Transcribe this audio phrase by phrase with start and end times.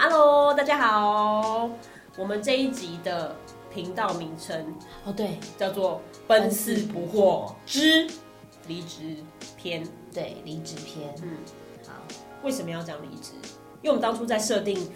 [0.00, 1.68] Hello，大家好。
[2.16, 3.34] 我们这一集的
[3.68, 4.72] 频道名称
[5.04, 8.06] 哦，对，叫做“奔四不惑之
[8.68, 9.16] 离职
[9.56, 9.84] 篇”。
[10.14, 11.12] 对，离职篇。
[11.24, 11.38] 嗯，
[11.84, 11.94] 好。
[12.44, 13.32] 为什么要讲离职？
[13.82, 14.88] 因为我们当初在设定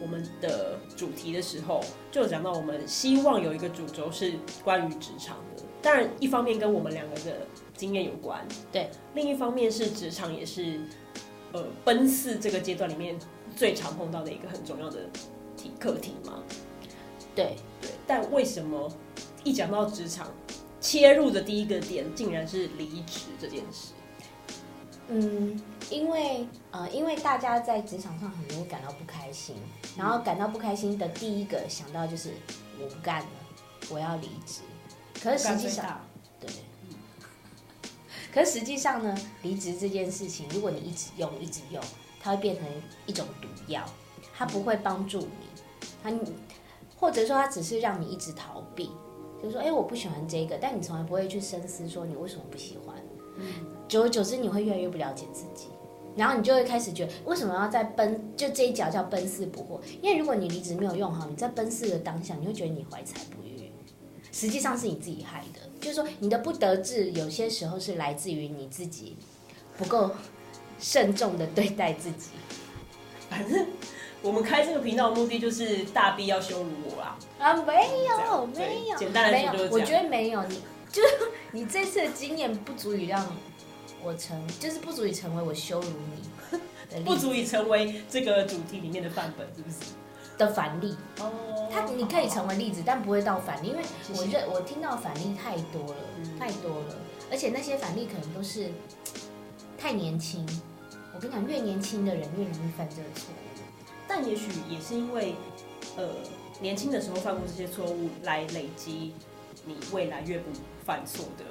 [0.00, 1.80] 我们的主题的时候，
[2.12, 5.64] 就有讲到我们希望有一个主轴是关于职场的。
[5.82, 7.38] 当然，一方面跟我们两个的
[7.74, 10.80] 经验有关，对；另一方面是职场也是，
[11.50, 13.18] 呃，奔四这个阶段里面
[13.58, 15.00] 最常碰到的一个很重要的
[15.56, 16.44] 题课题嘛。
[17.34, 17.90] 对对。
[18.06, 18.88] 但为什么
[19.42, 20.28] 一讲到职场，
[20.80, 23.94] 切入的第一个点竟然是离职这件事？
[25.08, 25.60] 嗯，
[25.90, 29.56] 因为呃，因为大家在职场上很容易感到不开心，
[29.96, 32.34] 然后感到不开心的第一个想到就是
[32.80, 33.28] 我不干了，
[33.90, 34.60] 我要离职。
[35.20, 36.00] 可是实际上，
[36.38, 36.48] 对，
[38.32, 41.82] 可是实际上呢，离职这件事情，如果你一直用，一直用，
[42.20, 42.66] 它会变成
[43.06, 43.84] 一种毒药，
[44.36, 45.62] 它不会帮助你，
[46.02, 46.12] 它，
[46.96, 48.90] 或者说它只是让你一直逃避，
[49.42, 52.96] 就是说，哎，我不喜欢这个，但你从来不会去深思说你为什么不喜欢，
[53.86, 55.68] 久而久之，你会越来越不了解自己，
[56.16, 63.48] 然后你就会开始觉得，为什么要在奔，就这一脚叫奔四不惑，因为如果你离职没有用好，你在奔四的当下，你会觉得你怀才不遇。
[64.30, 69.16] 实际上是你自己害的，就是说你的不得志，有些时候是来自于你自己
[69.76, 70.10] 不够
[70.78, 72.30] 慎重的对待自己。
[73.28, 73.66] 反正
[74.22, 77.18] 我们开这个频道的目的就是大 B 要羞辱我啦。
[77.38, 79.70] 啊，没有，没有，简单来说就是。
[79.72, 81.08] 我觉得没有，你就是
[81.52, 83.24] 你这次的经验不足以让
[84.02, 85.88] 我成，就是不足以成为我羞辱
[86.92, 89.76] 你， 不足以成为这个主题里面的范本，是不是？
[90.38, 93.82] 的反例，哦，他你可以成为例子，但不会到反例，因为
[94.16, 95.96] 我认我听到反例太多了，
[96.38, 96.94] 太多了，
[97.28, 98.70] 而且那些反例可能都是
[99.78, 100.44] 太年轻。
[101.14, 103.62] 我跟你讲，越年轻的人越容易犯这个错误，
[104.06, 105.34] 但也许也是因为，
[105.96, 106.08] 呃，
[106.60, 109.14] 年轻的时候犯过这些错误，来累积
[109.64, 110.50] 你未来越不
[110.84, 111.44] 犯错的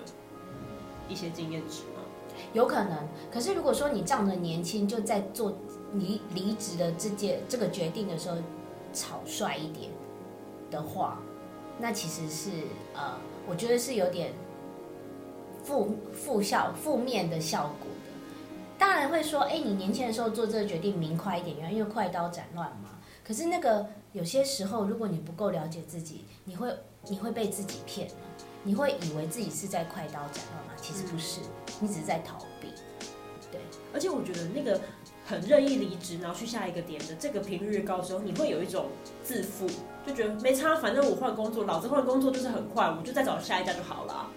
[1.10, 2.02] 一些经验值吗？
[2.54, 3.08] 有可能。
[3.32, 5.54] 可是如果说你仗着年轻就在做
[5.94, 8.38] 离离职的这件这个决定的时候，
[8.94, 9.89] 草率一点
[10.71, 11.20] 的话，
[11.80, 12.52] 那其实是
[12.94, 13.17] 呃，
[13.48, 14.32] 我觉得是有点
[15.64, 17.88] 负负效、负面的效果
[19.05, 22.89] 会说，哎，你年轻的时候做这个决定，明快一点，因为快刀斩乱麻。
[23.23, 26.73] 可是那个有些时候，如果你不够了解自己，你会
[27.09, 28.09] 你会被自己骗，
[28.63, 31.41] 你会以为自己是在快刀斩乱麻，其实不是，
[31.81, 32.69] 你只是在逃避。
[33.52, 33.59] 对，
[33.93, 34.80] 而且我觉得那个。
[35.29, 38.85] 很任意离职，然后去下一个点的这个频率越高之后，你会有一种
[39.25, 39.67] 自负，
[40.05, 44.31] 就觉得没差，反正我换工作，老子换工作就是很快，我就再找下一家就好了。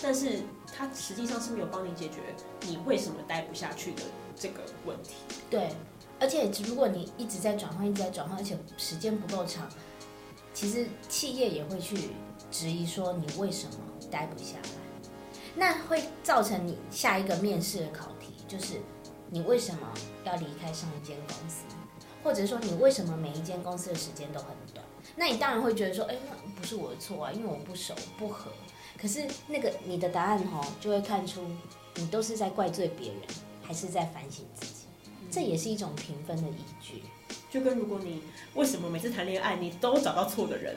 [0.00, 0.38] 但是
[0.74, 4.02] 它实际上是没有帮你解决你为什么待不下去的
[4.34, 5.16] 这个问题。
[5.50, 5.68] 对，
[6.18, 9.68] 而且如果你一直在转换，一直在转换，而且时间不够长，
[10.54, 12.10] 其实企业也会去
[12.50, 13.74] 质疑说你为什么
[14.10, 14.70] 待不下来，
[15.54, 18.80] 那会造成你下一个面试的考题就是。
[19.34, 19.90] 你为什么
[20.24, 21.64] 要离开上一间公司，
[22.22, 24.84] 或者说你为什么每一间公司的时间都很短？
[25.16, 28.50] 那你当然会觉得说，哎，那不是我的错啊，因为我不熟不合。
[29.02, 31.40] 可是那个你的答案哦，就会看出
[31.96, 33.20] 你都是在怪罪别人，
[33.60, 34.84] 还是在反省自己。
[35.28, 37.02] 这也是一种评分的依据。
[37.50, 38.22] 就跟如果你
[38.54, 40.76] 为什么每次谈恋爱你都找到错的人，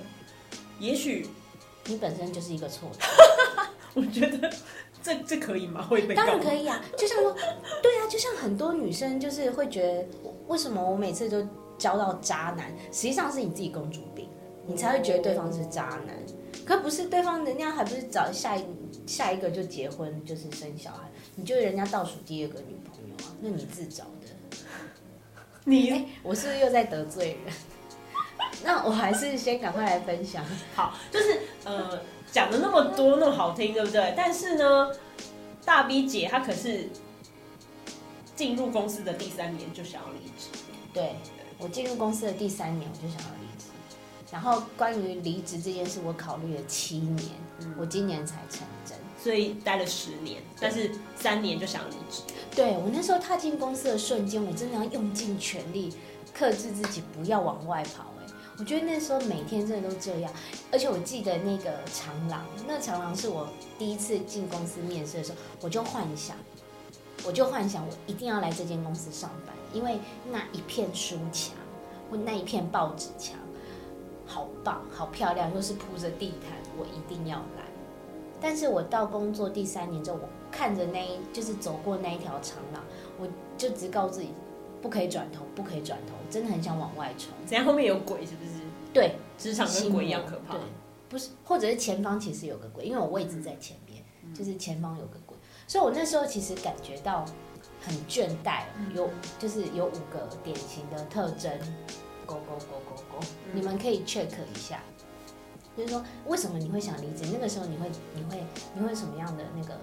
[0.79, 1.27] 也许
[1.85, 3.05] 你本身就是一个错的。
[3.93, 4.51] 我觉得。
[5.03, 5.83] 这这可以吗？
[5.83, 7.31] 会被当然可以啊，就像说，
[7.83, 10.07] 对啊，就像很多女生就是会觉得，
[10.47, 11.47] 为什么我每次都
[11.77, 12.75] 交到渣男？
[12.91, 14.27] 实际上是你自己公主病，
[14.65, 16.17] 你才会觉得对方是渣男。
[16.65, 18.65] 可不是对方，人家还不是找下一
[19.05, 23.35] 下一个就结婚，就是生小孩，你就是人家倒数第二个女朋友啊？
[23.39, 24.57] 那你自找的。
[25.63, 27.53] 你、欸，我是不是又在得罪人？
[28.63, 30.43] 那我还是先赶快来分享。
[30.73, 32.01] 好，就是呃。
[32.31, 34.13] 讲的那么多那么好听，对不对？
[34.17, 34.91] 但是呢，
[35.63, 36.89] 大 B 姐她可是
[38.35, 40.49] 进入公司的第三年就想要离职。
[40.91, 41.15] 对，
[41.57, 43.44] 我进入公司的第三年我就想要。
[44.35, 47.29] 然后关于离职这件事，我考虑了七年，
[47.61, 52.21] 嗯，我今年才成真，所以待了十年，但是三年就想离职。
[52.53, 55.93] 对，我那时候踏进公司的瞬间，我真的要用尽全力
[56.33, 58.07] 克制自己，不要往外跑。
[58.57, 60.29] 我觉得那时候每天真的都这样，
[60.69, 63.47] 而且我记得那个长廊，那长廊是我
[63.79, 66.35] 第一次进公司面试的时候，我就幻想，
[67.25, 69.97] 我就幻想我一定要来这间公司上班，因为
[70.29, 71.53] 那一片书墙，
[72.11, 73.37] 或那一片报纸墙，
[74.25, 77.63] 好棒，好漂亮，又是铺着地毯，我一定要来。
[78.41, 82.83] 但是我到工作第三年之后，我看着那一，就是走过那一条长廊，
[83.19, 83.27] 我
[83.57, 84.29] 就只告自己，
[84.81, 87.29] 不可以转头，不可以转头，真的很想往外冲。
[87.45, 87.65] 怎样？
[87.65, 88.51] 后面有鬼是不是？
[88.93, 90.53] 对，职场跟鬼一样可怕。
[90.53, 90.61] 对，
[91.09, 95.35] 不是，或者是前方其实有个鬼，因为我位置在前面，嗯、就是前方有个鬼，
[95.65, 97.25] 所以我那时候其实感觉到
[97.81, 98.63] 很倦怠，
[98.93, 101.51] 有就是有五个典型的特征，
[102.25, 104.81] 勾勾勾勾勾，你们可以 check 一下，
[105.77, 107.23] 就是说为什么你会想离职？
[107.31, 108.43] 那个时候你会你会
[108.73, 109.77] 你会什么样的那个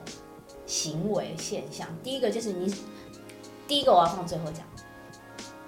[0.67, 1.89] 行为现象？
[2.03, 2.75] 第一个就是你，
[3.67, 4.67] 第一个我要放最后讲。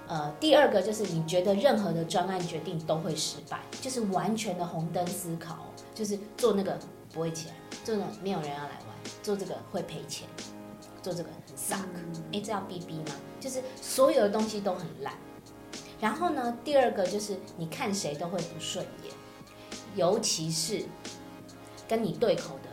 [0.07, 5.57] 呃，第二个就是你觉得任何的专案决定都会失败，就是完全的红灯思考，
[5.95, 6.77] 就是做那个
[7.11, 8.89] 不会起来，做那个没有人要来玩，
[9.23, 10.27] 做这个会赔钱，
[11.01, 11.87] 做这个很 suck，
[12.31, 13.15] 哎，这要逼逼吗？
[13.39, 15.11] 就是所有的东西都很烂。
[16.05, 19.11] 然后呢，第二个就是你看谁都会不顺眼，
[19.95, 20.85] 尤其是
[21.87, 22.69] 跟你对口的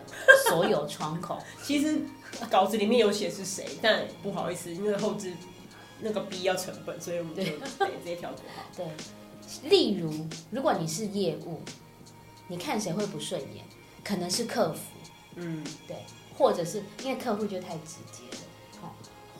[0.50, 1.38] 所有窗口。
[1.64, 1.98] 其实
[2.50, 5.32] 稿子里面有写是谁，但不好意思，因为后置。
[6.04, 7.58] 那个 B 要成本，所以我们就对
[8.04, 8.64] 这一条不好。
[8.76, 8.86] 对，
[9.70, 10.12] 例如，
[10.50, 11.62] 如果你是业务，
[12.48, 13.64] 你看谁会不顺眼？
[14.04, 14.80] 可能是客服，
[15.36, 15.96] 嗯，对，
[16.36, 18.24] 或者是因为客户就太直接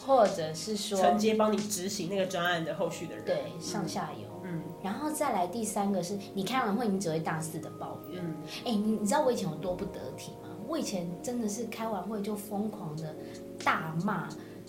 [0.06, 8.22] 或者是说承接帮你执行那个专案的后续的人，对，上下游，嗯，然后再来第三个是你开完会，你只会大肆的抱怨，
[8.64, 10.50] 哎、嗯，你你知道我以前有多不得体吗？
[10.66, 13.14] 我以前真的是开完会就疯狂的
[13.64, 14.28] 大骂。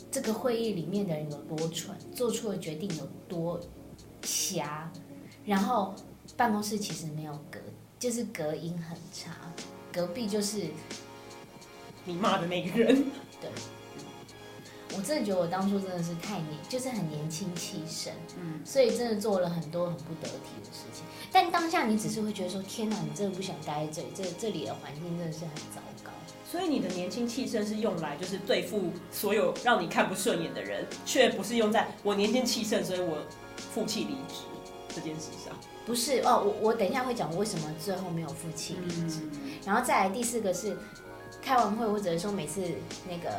[0.09, 3.59] 这个会议里面的人有多蠢，做出的决定有多
[4.23, 4.91] 瞎，
[5.45, 5.93] 然后
[6.35, 7.59] 办公室其实没有隔，
[7.99, 9.31] 就是隔音很差，
[9.91, 10.65] 隔壁就是
[12.05, 13.05] 你骂的那个人。
[13.39, 13.49] 对，
[14.95, 21.03] 我真的觉得我当初真的是太年，就是很年轻气盛，嗯，所以真的做了很多很不得体的事情。
[21.31, 26.11] 但当下你只是会觉得说，天哪，你真的不想待在这里，这这里的环境真的是很糟糕。
[26.49, 33.17] 所以你的年轻气盛是用来就是对付所有让你看不顺眼的人，却不是用在我年轻气盛，所以我
[33.57, 34.43] 负气离职
[34.93, 35.55] 这件事上。
[35.85, 39.21] 不是哦，我我等一下会讲我为什么最后没有负气离职。
[39.33, 40.77] 嗯、然后再来第四个是
[41.43, 42.61] 开完会或者说每次
[43.07, 43.29] 那个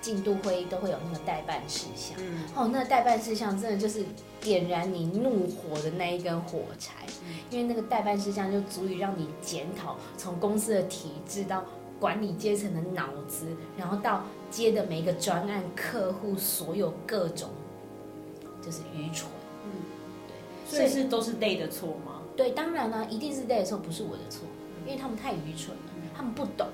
[0.00, 2.16] 进度会议都会有那个待办事项。
[2.18, 4.04] 嗯、哦，那个待办事项真的就是
[4.40, 6.92] 点燃你怒火的那一根火柴，
[7.24, 11.64] 嗯、因为那个待办事项就足以让你检讨从公司的体制到。
[12.00, 13.46] 管理阶层的脑子，
[13.78, 17.48] 然后到接的每一个专案客户，所有各种
[18.60, 19.30] 就是愚蠢，
[19.64, 19.70] 嗯，
[20.68, 22.22] 对，所以是都是 Day 的错吗？
[22.36, 24.40] 对，当然啦，一定是 Day 的错，不是我的错，
[24.84, 25.82] 因为他们太愚蠢了，
[26.12, 26.66] 他们不懂，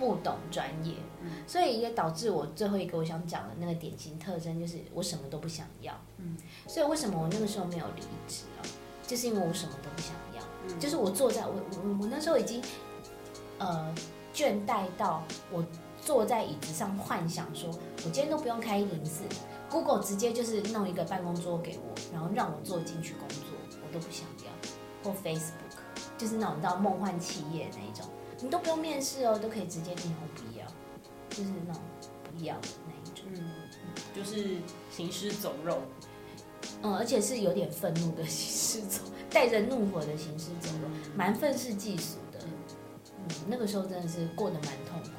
[0.00, 0.94] 不懂专业，
[1.46, 6.34] 所以也导致我最后一个我想讲的那个典型特征就是我什么都不想要，嗯，
[6.66, 8.64] 所以为什么我那个时候没有离职啊？
[9.06, 12.62] 就是因为我什么都不想要，就是我坐在我我我那时候已经。
[13.62, 13.94] 呃，
[14.32, 15.62] 倦怠到我
[16.00, 17.68] 坐在椅子上幻想说，
[17.98, 19.22] 我今天都不用开一零四
[19.68, 23.38] ，Google 直接就是弄一个办公桌给我，然后让我坐进去工作，
[23.86, 24.50] 我都不想要。
[25.04, 25.76] 或 Facebook
[26.16, 28.06] 就是那种到梦幻企业那一种，
[28.42, 30.66] 你都不用面试哦，都可以直接进，我不要，
[31.28, 31.82] 就是那种
[32.24, 33.42] 不要的那一种，嗯，
[34.16, 34.58] 就是
[34.90, 35.82] 行尸走肉，
[36.82, 43.26] 嗯，而且是有点愤怒的行尸走，带着怒火的行尸走肉，蛮愤世嫉俗的，嗯。
[43.48, 45.14] 那个时候真的是过得蛮痛苦的。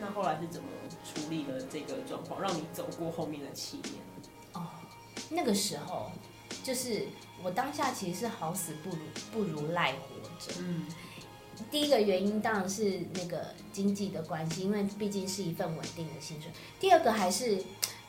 [0.00, 0.68] 那后来是怎么
[1.04, 3.94] 处理了这个状况，让你走过后面的七年？
[4.52, 4.66] 哦，
[5.30, 6.10] 那个时候
[6.62, 7.06] 就是
[7.42, 8.96] 我当下其实是好死不如
[9.32, 10.54] 不如赖活着。
[10.60, 10.86] 嗯，
[11.70, 16.50] 第一个原因当然是那个经济的关系，因为毕竟是一份稳定的薪水。
[16.78, 17.62] 第二个还是，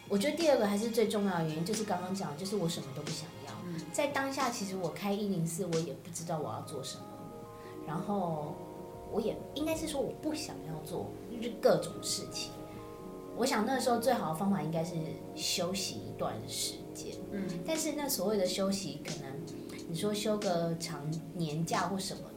[0.07, 3.53] 我觉得第二个还是最重要的原因，就是刚刚讲，就是我什么都不想要。
[3.65, 7.03] 嗯，在当下其实我开一零四，我也不知道我要做什么，
[7.87, 8.55] 然后。
[9.09, 12.51] 我也应该是说我不想要做，就是各种事情。
[13.37, 14.95] 我想那时候最好的方法应该是
[15.33, 17.15] 休息一段时间。
[17.31, 19.31] 嗯，但是那所谓的休息，可能
[19.87, 22.23] 你说休个长年假或什么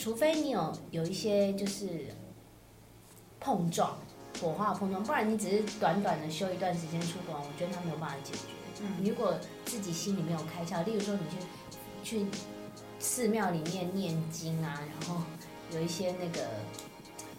[0.00, 2.06] 除非你有有一些就是
[3.38, 3.98] 碰撞、
[4.40, 8.38] 火花碰撞，不然你只是短短的休一段时间出国，我觉得他没有办法解决。
[8.80, 12.26] 嗯，如果自己心里没有开窍，例如说你去去。
[13.02, 15.22] 寺庙里面念经啊，然后
[15.72, 16.46] 有一些那个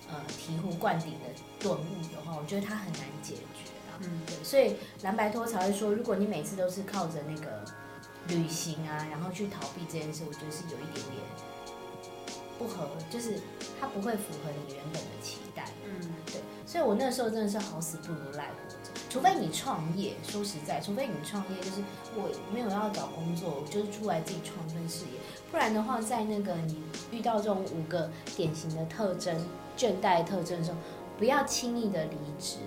[0.10, 1.28] 呃醍醐灌顶的
[1.60, 3.94] 顿悟的话，我觉得他很难解决啊。
[4.00, 7.64] 嗯，对，所以蓝白托才会说，如果你每次都是靠着那个
[8.30, 11.22] 旅行啊，然后去逃避这件事，我觉得是有一点点
[12.62, 13.40] 不合，就是
[13.80, 15.66] 它不会符合你原本的期待。
[15.84, 21.82] 嗯，对，所以我那时候真的是好死不如赖活着，除非你创业，说实在，除非你创业，就是
[22.16, 25.20] 我没有要找工作，我就是出来自己创份事业。
[25.50, 29.36] 不然的话，在那个你遇到这种五个典型的特征、
[29.76, 30.78] 倦怠特征的时候，
[31.18, 32.58] 不要轻易的离职，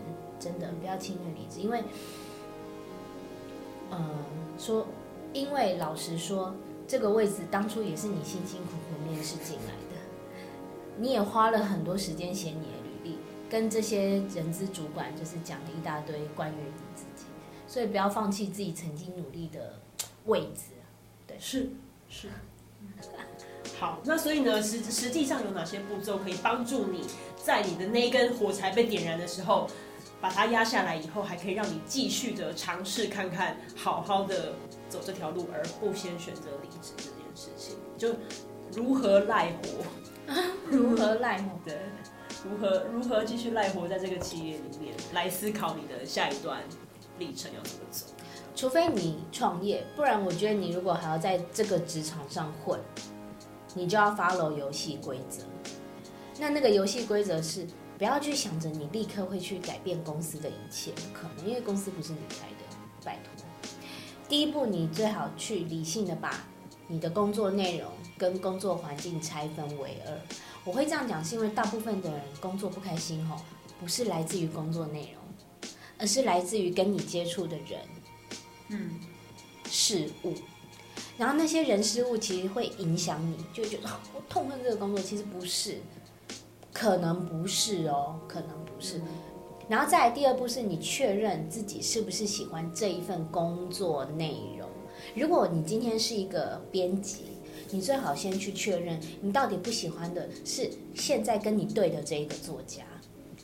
[0.41, 1.85] 真的不要轻易的离职，因为
[3.91, 4.19] 嗯，
[4.59, 4.87] 说，
[5.33, 6.53] 因为老实说，
[6.87, 9.74] 这个位置当初也是你辛辛苦苦面试进来的，
[10.99, 17.27] 你也花了很多时间写你的履历，跟这些人资主管就是讲了一大堆关于你自己，
[17.67, 19.81] 所以不要放弃自己曾经努力的
[20.27, 20.73] 位置。
[21.27, 21.71] 对，是
[22.09, 22.29] 是。
[23.79, 27.05] 好，那所以呢，实实际上有哪些步骤可以帮助你
[27.37, 29.69] 在你的那一根火柴被点燃的时候，
[30.21, 34.53] 把它压下来以后，还可以让你继续的尝试看看，好好的
[34.89, 38.15] 走这条路，而不先选择离职这件事情，就
[38.73, 39.85] 如何赖活，
[40.71, 41.79] 如何赖活，对，
[42.45, 46.63] 如何如何继续赖活在这个企业里面，来思考你的下一段
[47.19, 48.07] 历程要怎么走。
[48.55, 52.79] 除非你创业，不然我觉得你如果还要在这个职场上混，
[53.75, 55.43] 你就要 follow 游戏规则。
[56.39, 57.67] 那那个游戏规则是。
[57.97, 63.47] 不要去想着你立刻会去改变公司的一切，不可能，因为公司不是你开的，拜托。
[64.29, 66.45] 第一步，你最好去理性的把
[66.89, 70.19] 你的工作内容跟工作环境拆分为二。
[70.65, 73.37] 我会这样讲，是因为大部分的人工作不开心吼，
[73.81, 77.81] 不是来自于工作内容，而是来自于跟你接触的人，
[78.69, 78.99] 嗯，
[79.71, 80.35] 事物。
[81.17, 85.79] 然后那些人事物其实会影响你，就觉得我痛恨这个工作，其实不是。
[86.73, 89.01] 可能不是哦，可能不是。
[89.69, 94.69] 然后再来第二步是你确认自己是不是喜欢这一份工作内容。
[95.15, 97.34] 如果你今天是一个编辑，
[97.71, 102.85] 你最好先去确认你到底不喜欢的是现在跟你对的这一个作家，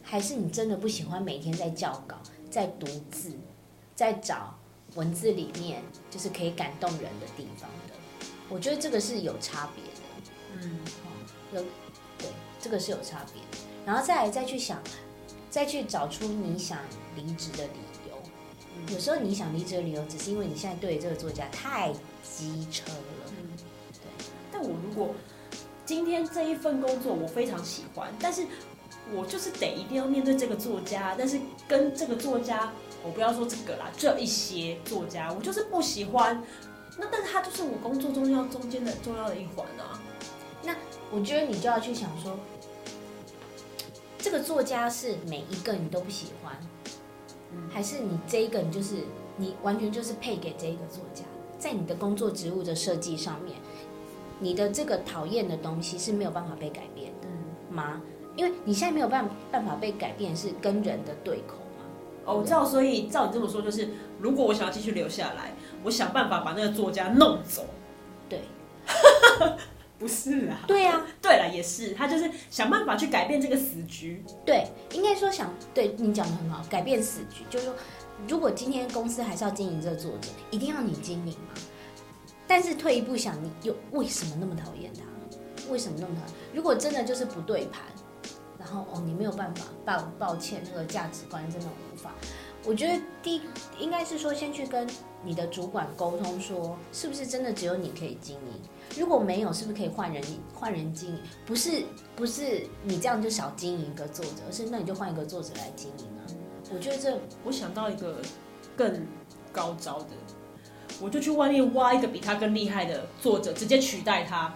[0.02, 2.16] 还是你真的不喜欢每天在校稿、
[2.50, 3.32] 在读字、
[3.94, 4.56] 在找
[4.94, 7.94] 文字里面就是可以感动人的地方的。
[8.48, 10.62] 我觉得这个是有差别的。
[10.62, 10.78] 嗯，
[11.54, 11.62] 有
[12.18, 12.28] 对。
[12.62, 13.40] 这个是有差别，
[13.86, 14.78] 然后再来再去想，
[15.48, 16.76] 再去找出你想
[17.16, 18.94] 离职的理由。
[18.94, 21.90] 有时候你想离职的理由，只是因为你现在对这个作家太
[22.22, 23.32] 机车了。
[23.32, 23.48] 嗯，
[24.60, 25.14] 我如果
[25.84, 28.46] 今天这一份工作我非常喜欢，但是
[29.12, 32.72] 我就是得一定要面对这个作家，但是跟这个作家，
[33.04, 36.40] 我不要说这个啦，这一些作家我就是不喜欢。
[36.98, 39.98] 那但是他就是我工作中要中间的重要的一环啊。
[40.62, 40.76] 那
[41.10, 42.38] 我觉得你就要去想说，
[44.18, 46.54] 这个作家是每一个你都不喜欢，
[47.70, 48.96] 还是你这一个你就是
[49.36, 51.24] 你完全就是配给这一个作家，
[51.58, 53.56] 在你的工作职务的设计上面，
[54.40, 57.28] 你的这个讨厌的东西是没有办法被改变的
[57.72, 58.00] 吗？
[58.34, 61.84] 因为你现在没有办办法被改变，是跟人的对口吗？
[62.24, 65.52] 哦，我知道，所以照你这么说，就是如果我想要继续留下来，
[65.84, 67.64] 我想办法把那个作家弄走，
[68.28, 68.40] 对。
[69.98, 74.24] 不是啊，对啊，对了，也是，他就是想办法去改变这个死局。
[74.46, 77.74] 对，应该说想对你讲的很好，改变死局，就是说，
[78.26, 81.52] 如果今天公司还是要经营这个作者，一定要你经营吗？
[82.50, 85.02] 但是退一步想，你又为什么那么讨厌他？
[85.70, 86.34] 为什么那么讨厌？
[86.52, 87.82] 如果真的就是不对盘，
[88.58, 92.10] 然后哦，你没有办法，抱抱歉，那个价值观真的无法。
[92.64, 93.40] 我觉得第
[93.78, 94.84] 应该是说，先去跟
[95.22, 98.60] 你的主管沟通，说是不是真的只有你可以经营。
[98.98, 100.20] 如果没有，是不是可以换人？
[100.52, 101.22] 换人经营？
[101.46, 101.84] 不是，
[102.16, 106.26] 不是你这样就少经营一个作者，而是那你就换一个作者来经营啊。
[106.74, 108.16] 我觉得这，我想到一个
[108.76, 109.06] 更
[109.52, 110.08] 高招的，
[111.00, 114.54] 我就去外面挖一个比他更厉害的作者，直接取代他，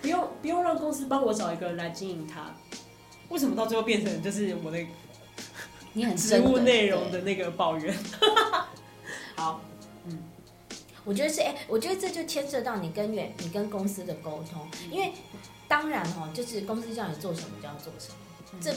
[0.00, 2.54] 不用不用让公司帮我找一个人来经营他。
[3.28, 4.78] 为什么到最后变成就是我的
[5.92, 7.96] 你很职务内容的那个抱怨？
[9.36, 9.60] 好。
[10.06, 10.18] 嗯
[11.04, 15.12] 我觉得是哎，我觉得这就牵涉到你跟远你跟公司的沟通，因为
[15.66, 18.72] 当然哈，就是公司叫你做什么就要做什么，这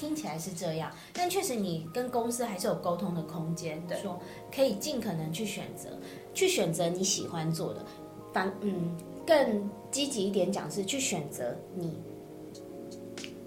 [0.00, 4.18] 听起来是这样，但确实你跟公司还是有沟通的空间，说
[4.50, 5.90] 可以尽可能去选择，
[6.32, 7.84] 去选择你喜欢做的，
[8.32, 11.98] 反嗯更积极一点讲是去选择你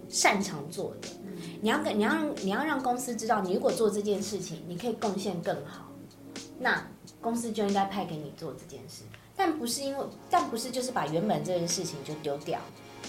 [0.08, 1.08] 擅长做的，
[1.60, 5.88] 你要跟你要让你要让公司知道，你如果做这件事情，你可以贡献更好，
[6.60, 6.86] 那。
[7.22, 12.60] 公司就应该派给你做这件事，但不是因为，但不是就是把原本这件事情就丢掉，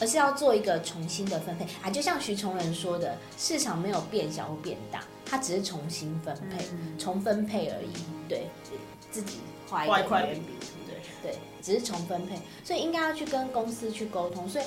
[0.01, 1.91] 而是要做一个重新的分配啊！
[1.91, 7.93] 就像徐崇仁说的，市场没有变小或变大，它只是重新分配、嗯、重分配而已。
[8.29, 8.49] 对，
[9.11, 10.47] 自己画一个圆饼，
[10.87, 14.49] 对对，只是重分配，所以应该要去跟公司去沟通。
[14.49, 14.65] 所以，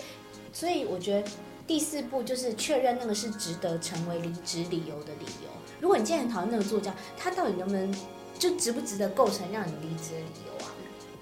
[0.53, 1.29] 所以我觉得
[1.65, 5.49] 第四步就是确认那个是值得成为离职理由的理由。
[5.79, 7.93] 如果你今天很讨厌那个作家，他到底能不能？
[8.39, 10.69] 就值不值得构成让你离职的理由啊？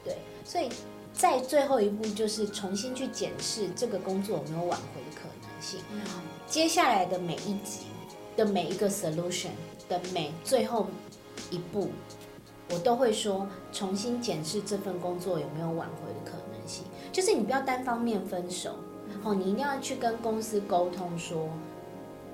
[0.04, 0.68] 对，所以
[1.16, 5.80] 在最后一步就是重新去检视这个工作有没有挽回的可能性。
[5.92, 6.02] 嗯。
[6.48, 7.88] 接下来的每一集
[8.38, 9.50] 的每一个 solution
[9.90, 10.88] 的每最后
[11.50, 11.90] 一步，
[12.70, 16.84] 我都会说重新检视这份工作有没有挽回的可能性。
[17.12, 18.76] 就是你不要单方面分手，
[19.24, 21.50] 哦，你一定要去跟公司沟通说，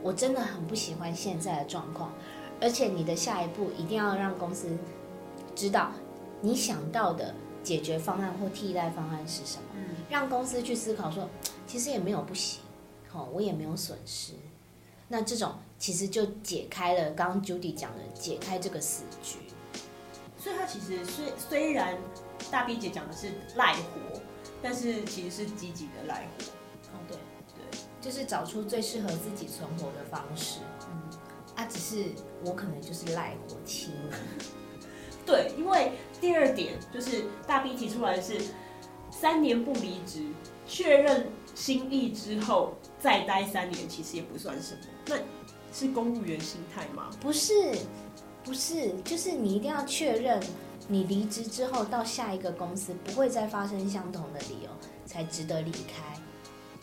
[0.01, 2.11] 我真的很不喜欢现在的状况，
[2.59, 4.67] 而且你的下一步一定要让公司
[5.55, 5.91] 知道
[6.41, 7.33] 你想到的
[7.63, 9.63] 解决方案或替代方案是什么，
[10.09, 11.29] 让公司去思考说，
[11.67, 12.61] 其实也没有不行，
[13.13, 14.33] 哦，我也没有损失。
[15.07, 19.39] 那这种其实就解开了刚刚 Judy 讲的解开这个死局。
[20.37, 21.97] 所以他其实虽虽然
[22.49, 24.19] 大 B 姐讲的是赖活，
[24.61, 26.45] 但是其实是积极的赖活。
[26.93, 27.17] 哦，对
[27.55, 30.61] 对，就是找出最适合自己存活的方式。
[30.89, 31.19] 嗯，
[31.55, 32.05] 啊，只是
[32.43, 33.91] 我可能就是赖活期。
[35.23, 35.91] 对，因为
[36.21, 38.39] 第二点就是大 B 提出来是
[39.09, 40.23] 三年不离职，
[40.65, 44.79] 确认心意之后再待三年，其实也不算什么。
[45.07, 45.15] 那
[45.73, 47.09] 是公务员心态吗？
[47.19, 47.53] 不是，
[48.43, 50.39] 不是，就是你一定要确认
[50.87, 54.69] 你离职之后到下一个公司不会再发生相同的理由
[55.05, 56.03] 才值得离开。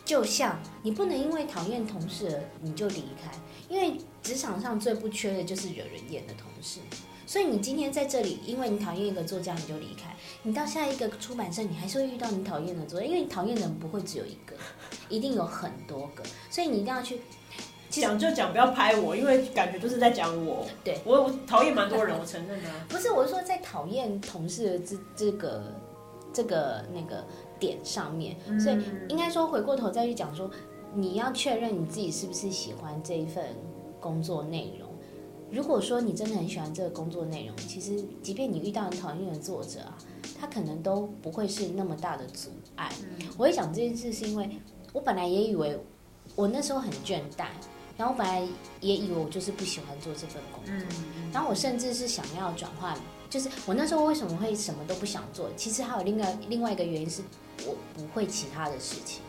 [0.05, 3.31] 就像你不能因为讨厌同事而你就离开，
[3.69, 6.81] 因为职场上最不缺的就是惹人厌的同事。
[7.29, 10.17] 所以你今天在这里，因为你讨厌一个作家，你就离开。
[10.45, 14.57] 你到下一个出版社，你还是会遇到你讨厌的作家，因为你讨厌的人不会只有一个，
[15.11, 16.25] 一定有很多个。
[16.49, 17.21] 所以你一定要去
[17.91, 20.67] 讲就讲，不要拍我，因为感觉就是在讲我。
[20.83, 22.87] 对，我我讨厌蛮多人，我承认啊。
[22.89, 25.63] 不是，我是说在讨厌同事的这这个
[26.33, 27.23] 这个那个
[27.61, 30.51] 点上面，所以应该说回过头再去讲说，
[30.95, 33.45] 你要确认你自己是不是喜欢这一份
[34.01, 34.88] 工作内容。
[35.51, 39.97] 如果说你真的很喜欢这个工作内容，其实即便你遇到很讨厌的作者啊，
[40.39, 42.91] 他可能都不会是那么大的阻碍。
[43.37, 44.51] 我会讲这件事，是因为
[44.93, 45.79] 我本来也以为
[46.35, 47.47] 我那时候很倦怠，
[47.97, 48.47] 然后我本来
[48.81, 50.75] 也以为我就是不喜欢做这份工作，
[51.33, 52.95] 然后我甚至是想要转换，
[53.31, 55.49] 就是我那时候为什么会什么都不想做？
[55.57, 57.23] 其实还有另外另外一个原因是
[57.67, 59.23] 我不会其他的事情，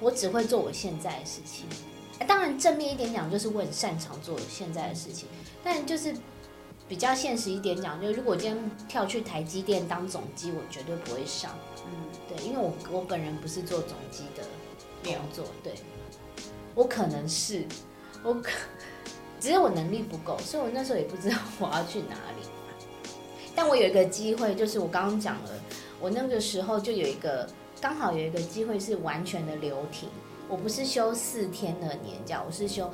[0.00, 1.66] 我只会做我现在的事情。
[2.26, 5.28] 当然正面一点讲，就是我很擅长做现在的事情。
[5.64, 6.14] 但就是
[6.88, 11.50] 比较现实一点讲，就如果今天跳去台积电当总机，我绝对不会上。
[11.86, 11.92] 嗯，
[12.28, 14.42] 对，因为我我本人不是做总机的
[15.04, 15.74] 工作，对，
[16.74, 17.64] 我可能是
[18.22, 18.50] 我可，
[19.40, 22.46] 只是我能力不够，所以我那时候也不知道我要去哪里。
[23.54, 25.50] 但我有一个机会，就是我刚刚讲了，
[26.00, 27.48] 我那个时候就有一个
[27.80, 30.08] 刚好有一个机会是完全的留停，
[30.48, 32.90] 我不是休四天的年假，我是休。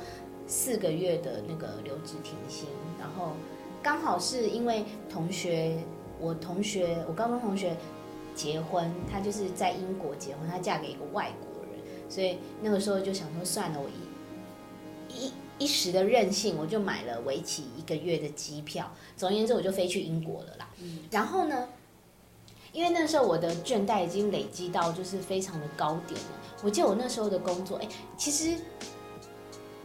[0.49, 2.67] 四个月的那个留职停薪，
[2.99, 3.33] 然后
[3.83, 5.77] 刚好是因为同学，
[6.19, 7.77] 我同学，我高中同学
[8.33, 13.87] 结婚，她就是在英国结婚，她嫁给一个外国人，所以那个时候就想说算了，我
[15.07, 18.91] 一一一时的任性，我就买了为期一个月的机票。
[19.15, 20.67] 总而言之，我就飞去英国了啦。
[20.81, 21.01] 嗯。
[21.11, 21.69] 然后呢，
[22.73, 26.27] 因为那时候我的倦怠已经累积到就是非常的高点了。
[26.63, 28.55] 我记得我那时候的工作，哎，其实。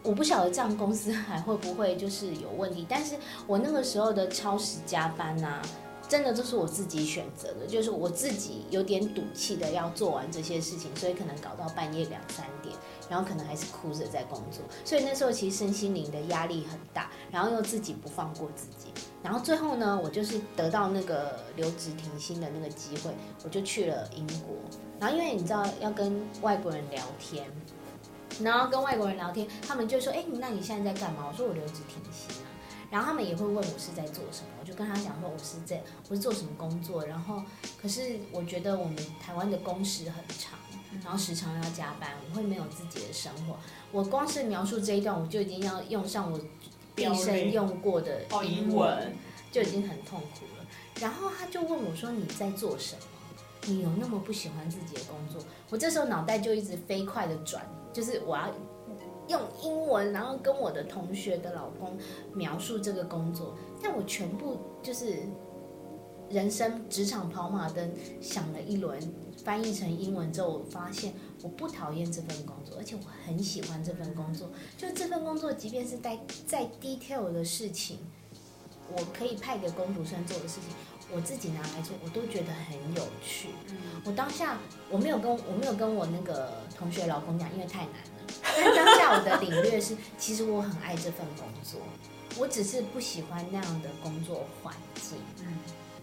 [0.05, 5.63] 我不晓得这样公司还会不会就是有问题，但是我那个时候的超时加班啊，
[6.07, 12.77] 真的都是我自己选择的，就是我自己有点赌气的要做完这些事情，所以可能搞到半夜两三点，
[13.09, 23.11] 然后可能还是哭着在工作，所以那时候其实身心灵的压力很大，然后又自己不放过自己，然后最后呢，我就是得到那个留职停薪的那个机会，
[23.43, 24.55] 我就去了英国，
[25.01, 27.47] 然后因为你知道要跟外国人聊天。
[28.43, 32.49] 然后跟外国人聊天，他们就说：“哎，那你现在在干嘛？”我说：“我留职停薪啊。”
[32.91, 37.43] 然后他们也会问我是在做什么，我就跟他讲说：“我是在，我是做什么工作。”然后，
[37.81, 40.59] 可是我觉得我们台湾的工时很长，
[41.03, 43.57] 然后时常要加班，我会没有自己的生活。
[43.91, 46.41] 我光是描述这一段，我就已经要用上我
[46.95, 49.17] 毕生用过的英文，
[49.51, 50.67] 就已经很痛苦了。
[51.01, 53.03] 然后他就问我说：“你在做什么？
[53.67, 57.65] 你有那么不喜欢自己的工作？”我这时候脑袋就一直飞快的转。
[57.95, 58.51] 就是我要
[59.29, 61.97] 用英文，然后跟我的同学的老公
[62.35, 65.21] 描述这个工作，但我全部就是
[66.29, 69.01] 人生职场跑马灯想了一轮，
[69.45, 74.51] 翻译成英文之后，我发现我不讨厌这份工作，而且我很喜欢这份工作。
[74.77, 77.99] 就这份工作，即便是在再 detail 的事情，
[78.91, 80.71] 我可以派给工读生做的事情。
[81.15, 83.51] 我自己拿来做，我都觉得很有趣。
[84.05, 84.59] 我当下
[84.91, 88.35] 我没有跟我没有跟我那个同学老公讲，因为太难了。
[88.57, 91.81] 但当下我的领略是，其实我很爱这份工作，
[92.39, 95.19] 我只是不喜欢那样的工作环境。
[95.41, 95.59] 嗯，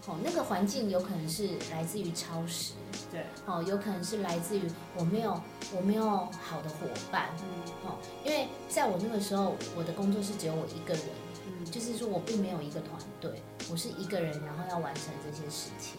[0.06, 2.72] 哦，那个环境有可能是来自于超时，
[3.10, 4.62] 对，哦，有可能是来自于
[4.96, 5.40] 我没有
[5.74, 6.04] 我没有
[6.42, 7.28] 好的伙伴。
[7.42, 11.04] 嗯，哦，因为在我那个时候，我的工作是只有我一个人。
[11.44, 15.96] 嗯，就是说我并没有一个团队，我是一个人，然后要完成这些事情。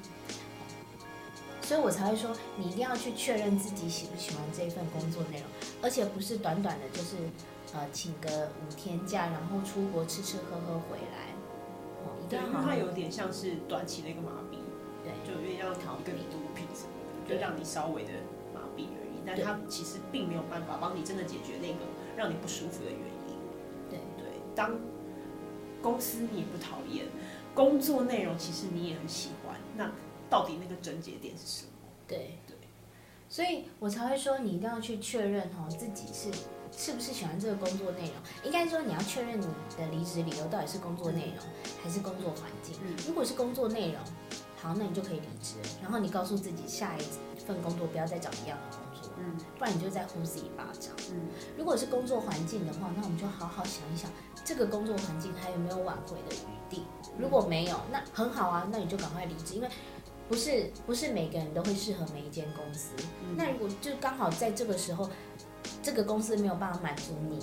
[1.74, 5.48] 所以我才会说，你一定要去确认自己喜不喜欢这份工作内容，
[5.82, 7.18] 而且不是短短的，就是
[7.74, 11.34] 呃请个五天假，然后出国吃吃喝喝回来。
[12.06, 12.62] 哦，一定要好好。
[12.62, 14.60] 因为它有点像是短期的一个麻痹，
[15.02, 16.94] 对，就有点像逃避毒品什么
[17.26, 18.12] 的，就让你稍微的
[18.54, 19.18] 麻痹而已。
[19.26, 23.34] 但它其实并没有办法帮你真的解决那个让你不舒服的原因。
[23.90, 24.78] 对对，当
[25.82, 27.08] 公司你也不讨厌，
[27.56, 29.90] 工作内容其实你也很喜欢，那。
[30.34, 31.69] 到底那个症结点是什么？
[32.08, 32.58] 对对，
[33.30, 36.32] 所以我才会说，你一定要去确认哈，自己是
[36.76, 38.13] 是不是喜欢这个工作内容。
[38.43, 39.46] 应该说，你要确认你
[39.78, 41.46] 的离职理由到底是工作内容
[41.84, 42.76] 还是工作环境。
[42.84, 44.02] 嗯，如果是工作内容，
[44.60, 45.58] 好，那你就可以离职。
[45.84, 47.04] 然后你告诉自己，下一
[47.46, 50.91] 份工作不要再找一样的工作，嗯，不然你就再呼自己一巴掌。
[51.12, 54.10] 嗯，如果是工作环境的话，那我们就好好想一想，
[54.43, 56.82] 这个工作环境还有没有挽回的余地？
[57.19, 59.69] 如果没有，那很好啊，那你就赶快离职，因为。
[60.30, 62.90] 不是不是每个人都会适合每一间公司。
[63.22, 65.10] 嗯、那如果就刚好在这个时候，
[65.82, 67.40] 这个公司没有办法满足你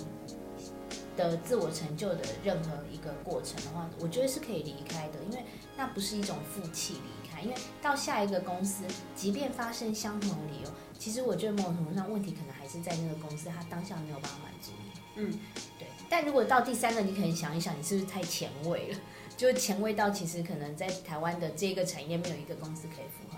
[1.15, 5.45] 的自我成就的任何一个过程的话，我觉得是可以离开的，因为
[5.77, 7.41] 那不是一种负气离开。
[7.41, 8.83] 因为到下一个公司，
[9.15, 15.01] 即便发生相同的理由，其实我觉得某种程度上问题可能还是在那个公司，他当下没有办法满足你。
[15.15, 15.39] 嗯，
[15.79, 15.87] 对。
[16.09, 18.99] 但如果到第三个，你可能想一想，你是不是太前卫了？
[19.41, 23.37] 就前卫到其实可能在台湾的这个产业没有一个公司可以符合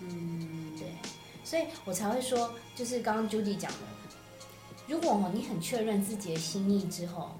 [0.00, 0.88] 你，嗯，对，
[1.44, 3.78] 所以我才会说，就是刚刚 Judy 讲的，
[4.88, 7.30] 如果你很确认自己的心意之后，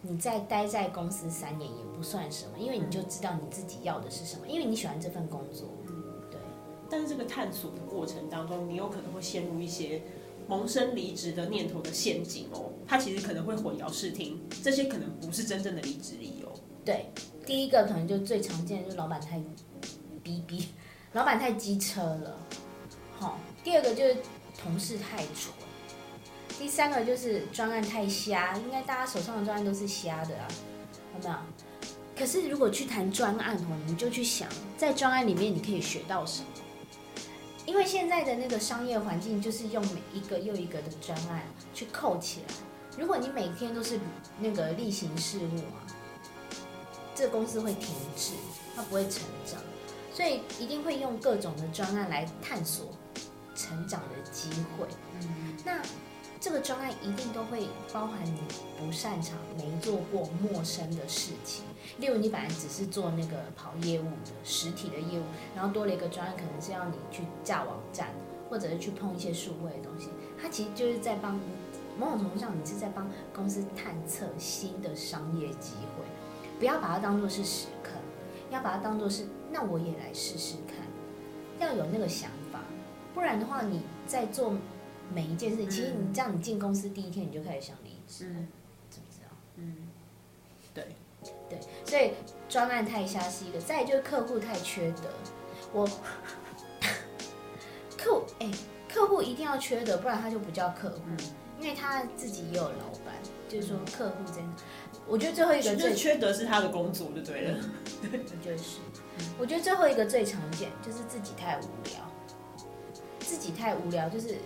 [0.00, 5.92] 你再待在公司三年也不算什么，因为你就知道你自己要的是什么，因为你喜欢这份工作，嗯，
[6.30, 6.40] 对。
[6.88, 10.00] 但是这个探索的过程当中，你有可能会陷入一些
[10.48, 16.47] 萌生离职的念头的陷阱哦，它其实可能会混淆视听，这些可能不是真正的离职理由，
[16.88, 17.12] 对。
[17.44, 19.38] 第一个可能就最常见的就是老板太
[20.22, 20.68] 逼逼，
[21.12, 22.38] 老板太机车了，
[23.18, 23.38] 好。
[23.62, 24.16] 第二个就是
[24.58, 25.52] 同事太蠢，
[26.58, 30.48] 第三个就是专案太瞎，应该大家手上的专案都是瞎的啊，
[31.14, 31.36] 有没有？
[32.16, 34.48] 可是如果去谈专案哦，你就去想
[34.78, 36.48] 在专案里面你可以学到什么？
[37.66, 41.42] 因为现在的那个商业环境就是用每一个又一个的专案
[41.74, 42.54] 去扣起来，
[42.98, 44.00] 如果你每天都是
[44.40, 45.84] 那个例行事务啊。
[47.18, 48.34] 这个公司会停滞，
[48.76, 49.60] 它不会成长，
[50.14, 52.86] 所以一定会用各种的专案来探索
[53.56, 54.86] 成长的机会。
[55.14, 55.82] 嗯，那
[56.38, 58.40] 这个专案一定都会包含你
[58.78, 61.64] 不擅长、没做过、陌生的事情。
[61.98, 65.24] 例如，你本来只是做那个跑业务的实体的业务，
[65.56, 68.10] 然后多了一个专案，可能是要你去架网站，
[68.48, 70.08] 或者是去碰一些数位的东西。
[70.40, 71.36] 它其实就是在帮
[71.98, 76.04] 某种程度上，你是在帮公司探测新的商业机会。
[76.58, 77.92] 不要把它当做是屎坑，
[78.50, 80.76] 要把它当做是，那我也来试试看，
[81.60, 82.60] 要有那个想法，
[83.14, 84.54] 不然的话，你在做
[85.14, 88.48] 每一件事，嗯、其实你这样，你进公司第一天你就开始想离职，嗯，
[88.90, 89.28] 知不知道？
[89.56, 89.88] 嗯，
[90.74, 90.88] 对，
[91.48, 92.12] 对，所以
[92.48, 95.10] 专案太瞎是一个，再就是客户太缺德，
[95.72, 95.86] 我
[97.96, 98.50] 客户哎，
[98.92, 101.16] 客户一定要缺德，不然他就不叫客户，嗯、
[101.60, 103.14] 因为他自己也有老板，
[103.48, 104.52] 就是说客户真的。
[105.08, 107.58] 我觉得最后一个最缺德是他的工作就对了，
[108.02, 108.78] 对，就是。
[109.38, 111.94] 我觉得最后一个最常见就是自己太无聊，
[113.18, 114.36] 自己太无聊就是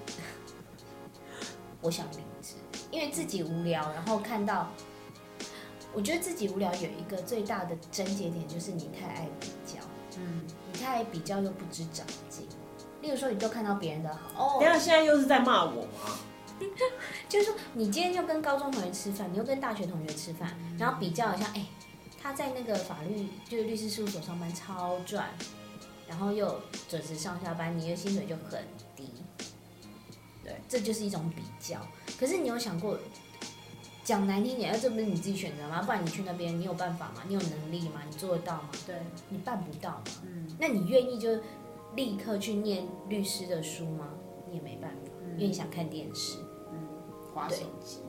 [1.83, 2.55] 我想离职，
[2.91, 4.71] 因为自己无聊，然后看到，
[5.93, 9.81] 我觉得自己无聊有一个最大的症结点就是你太爱比较，
[10.17, 12.47] 嗯，你太爱比较又不知长进。
[13.03, 16.19] 例如说，你都看到别人的好，哦，等下现在又是在骂我吗？
[17.29, 21.67] 就是说，你今天就跟高中同学吃饭，你又跟大学同学吃饭，然后比较一下，哎、欸，
[22.21, 25.31] 他在那个法律就是律师事务所上班超赚，
[26.09, 29.09] 然后又准时上下班，你的薪水就很低，
[30.45, 31.79] 对，这就是一种比较。
[32.19, 32.99] 可是你有想过，
[34.05, 35.83] 讲难听点，这不是你自己选择吗？
[35.83, 37.23] 不然你去那边，你有办法吗？
[37.27, 38.03] 你有能力吗？
[38.09, 38.71] 你做得到吗？
[38.87, 38.97] 对，
[39.29, 40.05] 你办不到吗。
[40.25, 41.31] 嗯，那你愿意就
[41.95, 44.09] 立刻去念律师的书吗？
[44.49, 44.97] 你也没办法，
[45.37, 46.39] 因为你想看电视。
[47.49, 47.59] 对，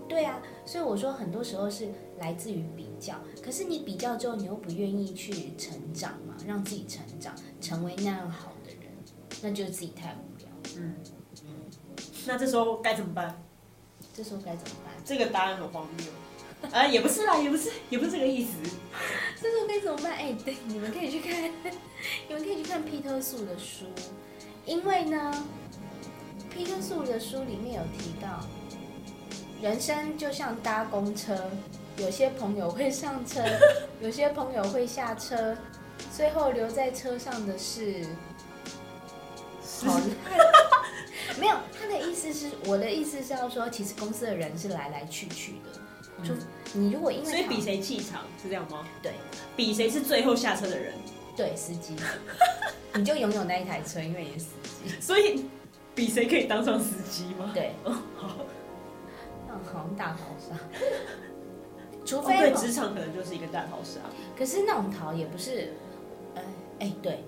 [0.08, 8.92] 对啊，所以我说很多时候是来自于比较，可是你比较之后，你又不愿意去成长嘛，让自己成长，成为那样好的人，
[9.42, 10.48] 那就是自己太无聊。
[10.78, 10.96] 嗯
[11.44, 11.50] 嗯，
[12.26, 13.42] 那这时候该怎么办？
[14.14, 14.94] 这时候该怎么办？
[15.06, 16.06] 这个答案很荒谬。
[16.72, 18.54] 啊，也不是啦，也不是，也不是这个意思。
[19.42, 20.14] 这时候该怎么办？
[20.14, 21.44] 哎，对，你们可以去看，
[22.28, 23.86] 你们可以去看皮特素的书，
[24.66, 25.46] 因为呢，
[26.50, 28.46] 皮特素的书里面有提到。
[29.64, 31.50] 人生就像搭公车，
[31.96, 33.42] 有些朋友会上车，
[34.02, 35.56] 有些朋友会下车，
[36.14, 38.06] 最后留在车上的是，
[39.86, 39.98] 好
[41.40, 46.28] 没有，他的意思是，我的意思是要说，其实公司的人是来来去去的。
[46.28, 46.40] 就、嗯、
[46.74, 48.86] 你如果因为所以比谁气场是这样吗？
[49.02, 49.14] 对，
[49.56, 50.94] 比谁是最后下车的人？
[51.38, 51.96] 对，司机，
[52.96, 54.50] 你就拥有那一台车，因为你是司
[54.84, 55.00] 机。
[55.00, 55.46] 所以
[55.96, 57.52] 比谁可以当上司机吗？
[57.54, 58.30] 对，好，
[59.64, 60.60] 那好像大逃杀。
[62.06, 64.00] 除非对职场可能就是一个大逃杀。
[64.38, 65.74] 可是那种逃也不是，
[66.36, 66.42] 哎、
[66.80, 67.24] 呃欸，对。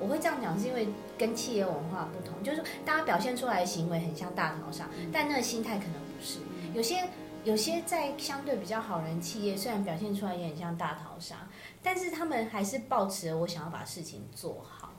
[0.00, 6.40] 我会这样讲，是因为跟企业文化不同，就是说大家表现出来的行为很像大逃杀，但那个心态可能不是。
[6.74, 7.08] 有些
[7.44, 11.48] 有些在相对比较好人企业，虽然表现出来也很像大逃杀，
[11.80, 14.90] 但是他们还是抱持了我想要把事情做好，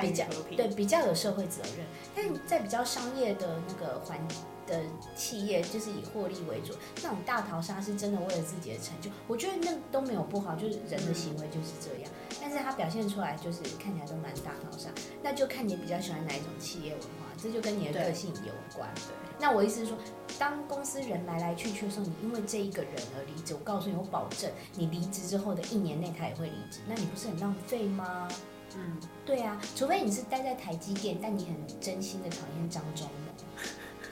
[0.00, 0.24] 比较
[0.56, 1.86] 对比较有社会责任。
[2.14, 4.18] 但在比较商业的那个环
[4.66, 4.82] 的
[5.14, 9.10] 企业，就是以获利为主，那种大逃杀是真的为了自己的成就。
[9.26, 12.10] 我觉得那都没有不好，就是人的行为就是这样。
[12.40, 14.90] 但是他表现出来就是看起来都蛮大逃杀，
[15.22, 18.88] 那就看你比较喜欢哪一种企业文化，这就跟你的个性有关。
[18.94, 19.96] 对，那我意思是说，
[20.38, 28.28] 当公司人来来去去的时候，你因为这一个人而离职，我告诉你，我保证你离职之后的一年内他也会离职，那你不是很浪费吗？
[28.74, 28.96] 嗯，
[29.26, 33.62] 对啊，除非你是待在台积电，但你很真心的讨厌张忠谋，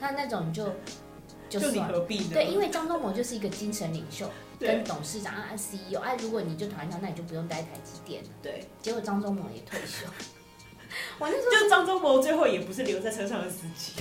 [0.01, 0.65] 那那种就
[1.47, 2.31] 就算了，就你何必呢？
[2.33, 4.29] 对，因为张忠谋就是一个精神领袖。
[4.59, 8.29] 跟董事长啊，CEO 啊，如果你就讨厌他，那你就不用待台积电了。
[8.43, 10.05] 对，结果张忠谋也退休。
[11.17, 13.93] 我那时候就张忠谋最后也不是留在车上的司机，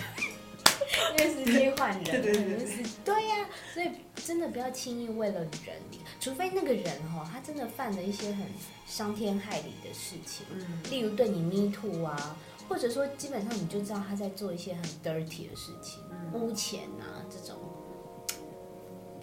[1.16, 2.04] 因为司机换人。
[2.04, 2.84] 对对对对。
[3.02, 5.80] 对呀、啊，所以真的不要轻易为了人，
[6.20, 8.44] 除非那个人哈，他真的犯了一些很
[8.86, 12.36] 伤天害理的事情，嗯，例如对你 me too 啊，
[12.70, 17.58] 或者说基本上你就知道他在做一些很 dirty 的事情，嗯、污钱啊这种。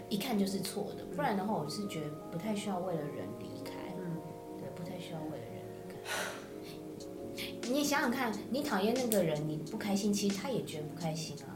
[0.10, 3.72] 一看就是错的，不然的话，我是觉得不太需要为了人离开。
[3.98, 4.18] 嗯，
[4.60, 7.70] 对，不太需要为了人离开。
[7.72, 11.56] 你想想看，你讨厌那个人，你不开心，其实他也觉得不开心啊，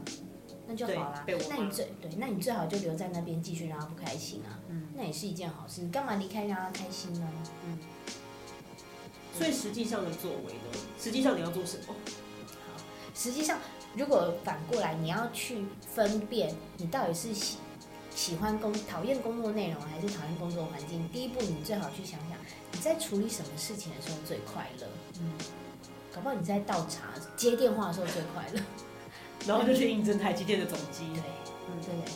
[0.66, 1.24] 那就好啦。
[1.48, 4.60] 那你最对，那你最好就留在那边继续让他不开心啊。
[4.68, 5.82] 嗯，那也是一件好事。
[5.82, 7.28] 你干嘛离开让他开心呢？
[7.66, 7.78] 嗯。
[9.36, 10.80] 所以实际上的作为呢？
[11.00, 11.94] 实际上你要做什么？
[12.46, 12.82] 好，
[13.14, 13.58] 实际上
[13.94, 15.64] 如果反过来，你要去
[15.94, 17.58] 分辨你到底是喜。
[18.14, 21.08] 喜欢工讨厌工作内容还是讨厌工作环境？
[21.08, 22.36] 第一步，你最好去想想
[22.70, 24.86] 你在处理什么事情的时候最快乐。
[25.18, 25.32] 嗯，
[26.14, 28.60] 搞不好你在倒茶接电话的时候最快乐，
[29.46, 31.06] 然后就去应征台积电的总机。
[31.14, 31.22] 对，
[31.70, 32.12] 嗯，对对，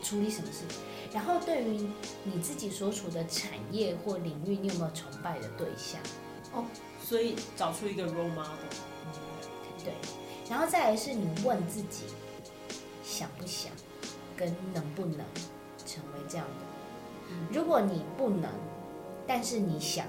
[0.00, 0.78] 处理什么事情？
[1.12, 1.88] 然后对于
[2.22, 6.00] 你自己所处的产业或领域，你有没有崇拜的对象？
[6.52, 6.64] 哦，
[7.00, 8.56] 所以找出一个 role model。
[9.04, 9.12] 嗯，
[9.84, 9.92] 对，
[10.48, 12.04] 然后再来是你问自己
[13.02, 13.70] 想不想。
[14.34, 15.18] 跟能不能
[15.86, 17.36] 成为这样的？
[17.52, 18.50] 如果你不能，
[19.26, 20.06] 但是你想，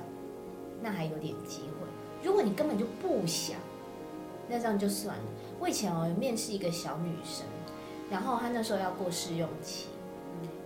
[0.82, 1.88] 那还有点机会。
[2.24, 3.58] 如果你根本就不想，
[4.48, 5.24] 那这样就算了。
[5.60, 7.46] 我以前哦面试一个小女生，
[8.10, 9.90] 然后她那时候要过试用期，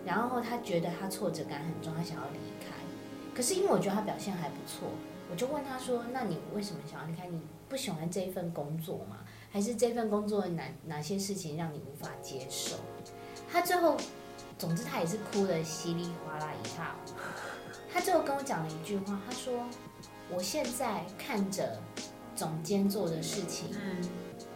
[0.05, 2.67] 然后她觉得她挫折感很重，她想要离开。
[3.35, 4.87] 可是因为我觉得她表现还不错，
[5.29, 7.27] 我就问他说：“那你为什么想要离开？
[7.27, 9.17] 你不喜欢这一份工作吗？
[9.51, 12.77] 还是这份工作哪哪些事情让你无法接受？”
[13.51, 13.97] 他最后，
[14.57, 17.17] 总之他也是哭得稀里哗啦一塌糊涂。
[17.91, 19.53] 他最后跟我讲了一句话，他说
[20.29, 21.79] ：“我现在看着
[22.35, 23.69] 总监做的事情，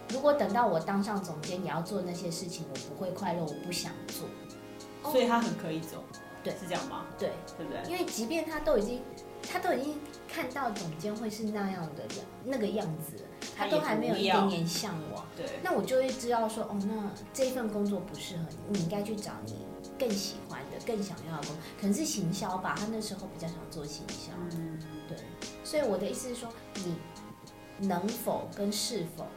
[0.09, 4.27] 如果等到我当上总监，你要做那些事情，我不会快乐，我不想做。”
[5.11, 6.03] 所以他很可以走，
[6.43, 7.05] 对，是这样吗？
[7.17, 7.81] 对，对不对？
[7.91, 9.01] 因为即便他都已经，
[9.51, 9.99] 他都已经
[10.31, 13.25] 看到总监会是那样的人，那个样子。
[13.57, 19.65] 他都还没有一点点向往，对，那我就会知道说，哦，那这份工作不适合你，你应该去找你
[19.99, 22.75] 更喜欢的、更想要的工作，可能是行销吧。
[22.79, 25.17] 他那时候比较想做行销，嗯，对。
[25.63, 29.27] 所以我的意思是说，你能否跟是否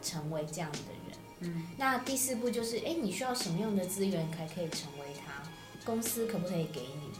[0.00, 1.18] 成为这样的人？
[1.40, 5.42] 嗯，那第四步就是，哎，你需要什么样的资源才可以成为他？
[5.84, 7.10] 公司可不可以给你？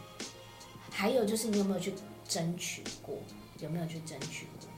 [0.89, 1.93] 还有就是，你有没有去
[2.29, 3.17] 争取过？
[3.59, 4.69] 有没有去争取过？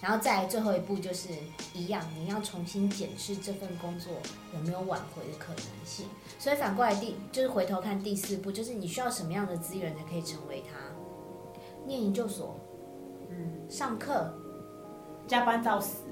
[0.00, 1.28] 然后再来最后一步就是
[1.74, 4.12] 一样，你要重新检视这份工作
[4.54, 6.06] 有没有挽回的可能性。
[6.38, 10.78] 所以反过来第就是回头看第四步，就是你需要什么样的资源才可以成为他？
[11.86, 12.58] 念研究所，
[13.28, 14.32] 嗯，上课，
[15.26, 16.04] 加班到死，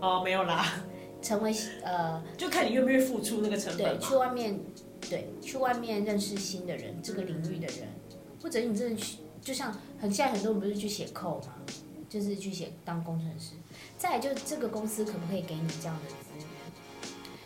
[0.00, 0.66] 哦，没有啦，
[1.20, 3.98] 成为呃， 就看你愿不愿意付出那个成本。
[3.98, 4.58] 对，去外面，
[5.00, 7.88] 对，去外面认识新的人，这个领域的人，
[8.40, 11.54] 或者你真的去，就像很现在很多人不是去写 code 吗？
[12.08, 13.50] 就是去写当工程师，
[13.98, 16.46] 再就这个公司可不可以给你这样的资源？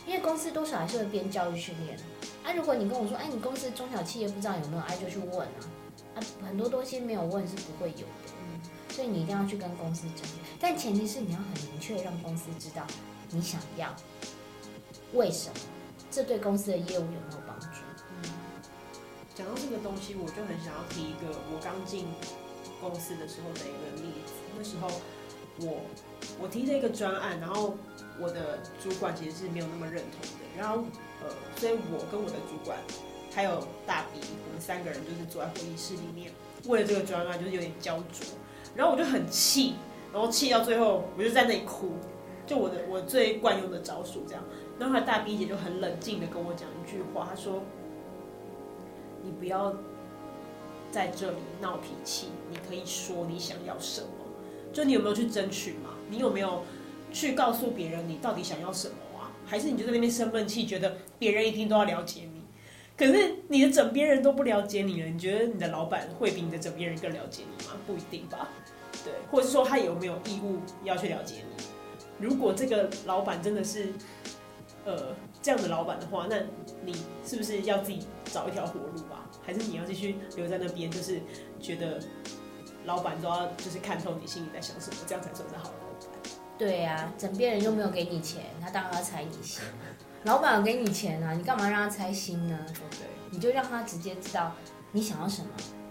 [0.06, 1.98] 因为公司多少还是会编教育训练，
[2.44, 5.60] 啊，如果你跟我说，哎，你公司中小企业不知道有没有，哎，就去问啊。
[6.14, 8.94] 啊，很多东西没有问是不会有的。
[8.94, 12.86] 所以你一定要去跟公司争取，但前提是你要很明确让公司知道
[13.30, 13.94] 你想要
[15.14, 15.54] 为什么，
[16.10, 17.38] 这对公司的业务有没有？
[19.38, 22.06] 讲到这个东西，我就很想要提一个我刚进
[22.80, 24.32] 公司的时候的一个例子。
[24.58, 24.90] 那时候
[25.60, 25.82] 我
[26.42, 27.76] 我提了一个专案，然后
[28.18, 30.82] 我的主管其实是没有那么认同的，然后
[31.22, 32.76] 呃，所以我跟我的主管
[33.32, 36.32] 还有大 B，我们三个人就是坐在会议室里面，
[36.66, 38.26] 为了这个专案就是有点焦灼，
[38.74, 39.76] 然后我就很气，
[40.12, 41.92] 然后气到最后我就在那里哭，
[42.44, 44.42] 就我的我最惯用的招数这样，
[44.80, 47.62] 然后后来大 B 姐就很冷静的跟我讲一句话，她说
[49.22, 49.74] ：“你不要
[50.90, 54.08] 在这里闹脾气，你可以说你想要什么。”
[54.72, 55.90] 就你有没有去争取嘛？
[56.10, 56.62] 你有没有
[57.12, 59.32] 去告诉别人你到底想要什么啊？
[59.46, 62.42] 还是你就在那边生闷气，觉得别人一定都要了解你？
[62.96, 67.72] 可是你的枕边人都不了解你了，你觉得你的老板会比你的枕边人更了解你吗？
[67.86, 68.48] 不一定吧。
[69.04, 71.64] 对，或者说他有没有义务要去了解你？
[72.26, 73.92] 如果这个老板真的是
[74.84, 76.36] 呃这样的老板的话，那
[76.84, 79.28] 你是不是要自己找一条活路吧？
[79.44, 81.20] 还是你要继续留在那边，就是
[81.60, 81.98] 觉得？
[82.84, 86.08] 老板都要就是看透你心里在想什么，这样才算是好老板。
[86.56, 89.62] 对呀、啊，枕边人又没有给你钱，他当然要猜你心。
[90.24, 92.58] 老板有给你钱啊，你干嘛让他猜心呢？
[92.92, 94.54] 对，你就让他直接知道
[94.92, 95.48] 你想要什么，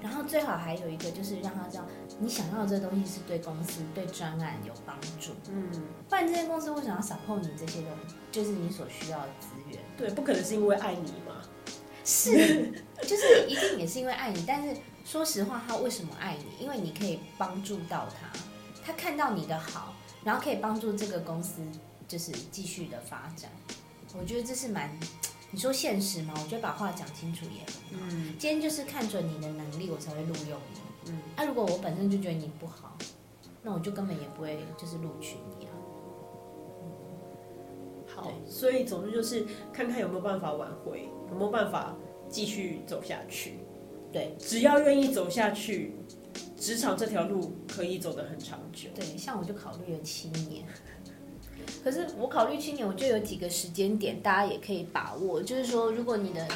[0.07, 1.85] 然后最好还有一个就是让他知道
[2.17, 5.33] 你想要的这东西是对公司、对专案有帮助。
[5.49, 5.69] 嗯，
[6.07, 8.15] 不然这些公司为什么要 support 你这些东西？
[8.31, 9.77] 就是你所需要的资源。
[9.97, 11.43] 对，不可能是因为爱你嘛。
[12.05, 16.63] 是，就是一定也是因为爱你，但是说实话，他为什么爱你？
[16.63, 18.39] 因为你可以帮助到他，
[18.85, 19.93] 他看到你的好，
[20.23, 21.61] 然后可以帮助这个公司
[22.07, 23.51] 就是继续的发展。
[24.17, 24.89] 我觉得这是蛮，
[25.51, 26.33] 你说现实吗？
[26.35, 28.05] 我觉得把话讲清楚也很好。
[28.11, 31.11] 嗯，今天就是看准你的能力，我才会录用你。
[31.11, 32.97] 嗯，那、啊、如果我本身就觉得你不好，
[33.63, 35.71] 那我就根本也不会就是录取你啊。
[38.13, 41.95] 好，所以总之就是看看有没有办法挽回，有没有办法
[42.29, 43.59] 继续走下去。
[44.11, 45.93] 对，只要愿意走下去，
[46.57, 48.89] 职场这条路可以走得很长久。
[48.95, 50.65] 对，像我就考虑了七年，
[51.83, 55.41] 可是我考虑青年，我就有几个时间点，大家也可以把握。
[55.41, 56.47] 就是说，如果你的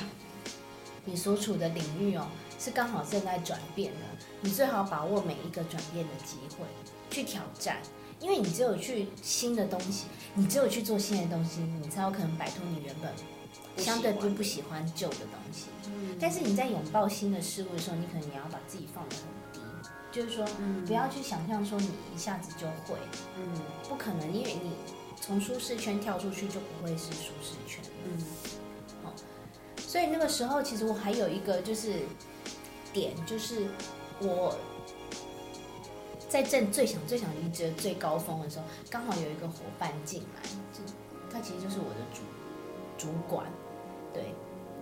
[1.05, 2.27] 你所处的领域哦，
[2.59, 3.99] 是刚好正在转变的，
[4.41, 6.65] 你最好把握每一个转变的机会
[7.09, 7.77] 去挑战。
[8.19, 13.11] 因为你只有去新的东西，你只有去做新的东西，你才有可能摆脱你原本
[13.83, 15.69] 相对不不喜欢旧的东西。
[15.87, 19.59] 嗯，但是你在拥抱新的事物的时候，你可能也要把自己放得很低，
[20.11, 20.45] 就是说，
[20.85, 22.95] 不要去想象说你一下子就会，
[23.39, 23.43] 嗯，
[23.89, 24.69] 不可能，因为你
[25.21, 28.17] 从舒适圈跳出去就不会是舒适圈，嗯，
[29.03, 29.13] 好，
[29.77, 31.93] 所以那个时候其实我还有一个就是
[32.91, 33.67] 点，就是
[34.19, 34.53] 我。
[36.27, 40.79] 在正最想最想离职的最高峰的时候，刚好有一个伙伴进来，就
[41.29, 42.21] 他其实就是我的主
[42.97, 43.45] 主管，
[44.13, 44.23] 对。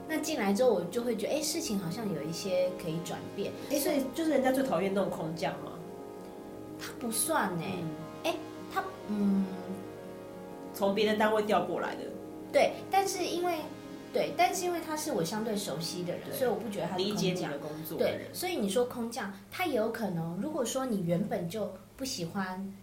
[0.08, 3.52] 那进来之后，我就会觉得，哎，事情好像有一些可以转变。
[3.72, 5.72] 哎，所以就是人家最讨厌那种空降吗？
[6.80, 7.64] 他不算呢，
[8.26, 8.40] 哎、嗯，
[8.72, 9.46] 他嗯，
[10.80, 12.02] 从别的单位调过来的。
[12.52, 13.60] 对，但是因为。
[14.12, 17.16] 对，但是因为他是我相对熟悉的人，所以我不觉得他是空降。
[17.16, 17.96] 理解你的工作。
[17.96, 20.36] 对，所以你说空降，他也有可能。
[20.42, 22.74] 如果说你原本就不喜欢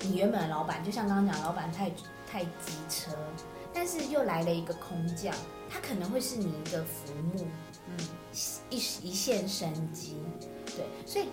[0.00, 1.92] 你原本的老板，就像刚刚讲，老板太
[2.28, 3.12] 太机车，
[3.72, 5.32] 但是又来了一个空降，
[5.70, 7.44] 他可能会是你一个浮木，
[7.86, 8.04] 嗯，
[8.68, 10.16] 一一线生机。
[10.66, 11.26] 对，所以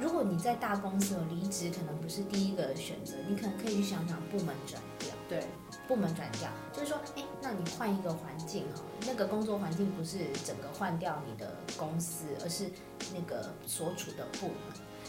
[0.00, 5.10] 如果你在大公司有离职，可能不是第一个选择，你可能可以去想想部门转调。
[5.28, 5.44] 对。
[5.86, 12.70] 部门转调，就是说，哎，那你换一个环境哈，那个工作环境不是整个换掉你的公司，而是
[13.12, 14.56] 那个所处的部门。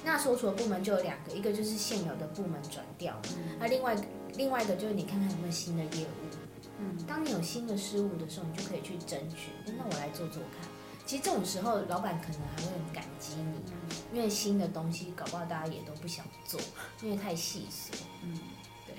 [0.04, 3.16] 那所处的部门就有两个，一个就是现有的部门转调，
[3.60, 3.96] 那、嗯、另外
[4.34, 6.36] 另外一个就是你看看有没有新的业务。
[6.80, 9.52] 嗯，当你有新的事物的时候，你就可以去争取。
[9.78, 10.68] 那我来做做看。
[11.06, 13.61] 其实这种时候，老板可能还会很感激你，
[14.14, 16.60] 因为新的东西搞不好大家也都不想做，
[17.02, 17.98] 因为太细碎。
[18.24, 18.40] 嗯，
[18.86, 18.96] 对，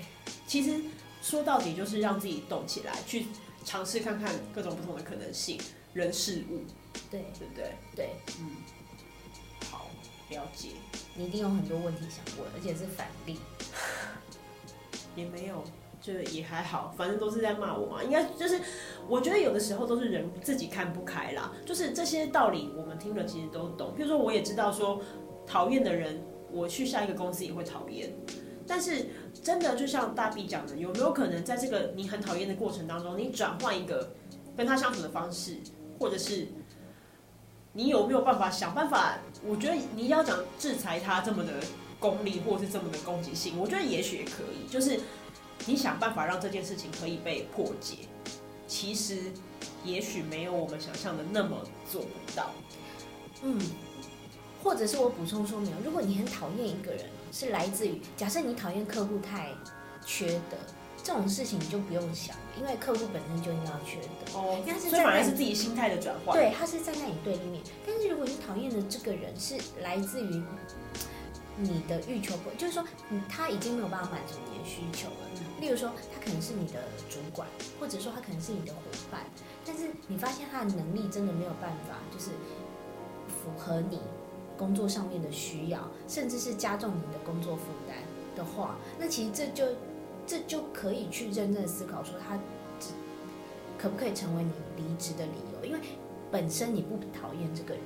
[0.47, 0.81] 其实。
[1.23, 3.27] 说到底就是让自己动起来，去
[3.63, 5.57] 尝试看看各种不同的可能性，
[5.93, 6.65] 人事物，
[7.09, 7.73] 对对不对？
[7.95, 8.09] 对，
[8.41, 8.57] 嗯，
[9.71, 9.89] 好，
[10.29, 10.71] 了解。
[11.15, 13.39] 你一定有很多问题想问，而且是反例。
[15.15, 15.63] 也没有，
[16.03, 18.03] 就也还好，反正都是在骂我嘛。
[18.03, 18.59] 应该就是，
[19.07, 21.53] 我觉得有的时候都是人自己看不开啦。
[21.65, 23.93] 就是这些道理，我们听了其实都懂。
[23.95, 24.99] 比如说，我也知道说，
[25.47, 28.13] 讨厌的人，我去下一个公司也会讨厌。
[28.67, 29.07] 但是
[29.41, 34.11] 真的就像大 B 讲的，有没有可能在这个你很讨厌的过程当中，你转换一个
[34.57, 35.55] 跟他相处的方式，
[35.99, 36.49] 或者是
[37.71, 39.19] 你有没有办法想办法？
[39.45, 41.53] 我觉得你要讲制裁他这么的
[41.97, 44.99] 功利，或是这么的攻击性，我觉得也许也可以，就是
[45.65, 47.97] 你想办法让这件事情可以被破解。
[48.67, 49.31] 其实
[49.83, 51.57] 也许没有我们想象的那么
[51.91, 52.51] 做不到。
[53.41, 53.59] 嗯，
[54.63, 59.49] 或者是我补充说明，如果你很讨厌一个人，是来自于假设你讨厌客户太
[60.05, 60.57] 缺德。
[61.05, 64.39] 这种事情你就不用想，因为客户本身就应该要缺德。
[64.39, 66.33] 哦，所以反而是自己心态的转换。
[66.33, 67.61] 对，他是站在你对立面。
[67.85, 70.41] 但是如果你讨厌的这个人是来自于
[71.57, 72.83] 你的欲求不，就是说，
[73.29, 75.29] 他已经没有办法满足你的需求了。
[75.59, 77.47] 例如说，他可能是你的主管，
[77.79, 78.79] 或者说他可能是你的伙
[79.11, 79.21] 伴，
[79.65, 82.31] 但是你发现他的能力真的没有办法，就是
[83.27, 83.99] 符合你
[84.57, 87.97] 工作上面的需要，甚至是加重你的工作负担
[88.35, 89.73] 的话，那其实这就。
[90.25, 92.39] 这就可以去认真思考，说他
[93.77, 95.65] 可不可以成为你离职的理由？
[95.65, 95.79] 因为
[96.31, 97.83] 本身你不讨厌这个人，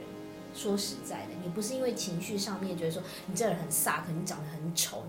[0.58, 5.03] 说实在的，你不是因为情绪上面觉得说你这人很飒，可能你长得很丑，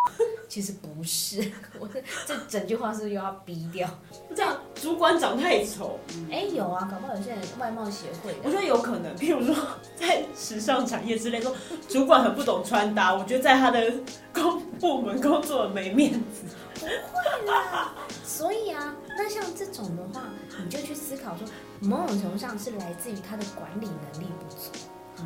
[0.48, 1.52] 其实不是。
[1.78, 1.86] 我
[2.26, 3.86] 这整句话是不是又要逼掉？
[4.34, 6.00] 这样主管长太丑？
[6.30, 9.14] 哎，有啊，搞不好有些人外貌协会，我觉得有可能。
[9.16, 9.54] 譬如说
[9.94, 11.54] 在时尚产业之类，说
[11.86, 13.92] 主管很不懂穿搭，我觉得在他的
[14.32, 16.44] 公部门工作没面子。
[16.80, 17.92] 不会啦，
[18.24, 20.30] 所以啊，那像这种的话，
[20.64, 21.44] 你就去思考说，
[21.80, 24.70] 某种程度上是来自于他的管理能力不足，